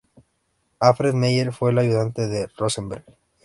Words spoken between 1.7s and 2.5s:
ayudante de